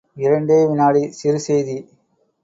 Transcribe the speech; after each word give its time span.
இரண்டே 0.17 0.57
விநாடி 0.67 1.01
சிறு 1.11 1.39
செய்தி. 1.39 1.75